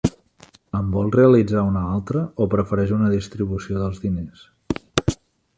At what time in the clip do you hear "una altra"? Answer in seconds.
1.73-2.25